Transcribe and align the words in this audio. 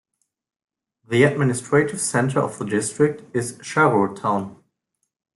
The 1.07 1.21
administrative 1.21 2.01
center 2.01 2.39
of 2.39 2.57
the 2.57 2.65
district 2.65 3.23
is 3.35 3.59
the 3.59 3.63
Sharur 3.63 4.19
town. 4.19 4.63